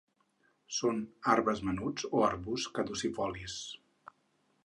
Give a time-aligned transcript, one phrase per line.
[0.77, 1.01] Són
[1.33, 3.59] arbres menuts o arbusts caducifolis.